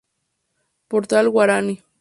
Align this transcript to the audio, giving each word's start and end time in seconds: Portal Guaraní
Portal 0.87 1.29
Guaraní 1.29 1.77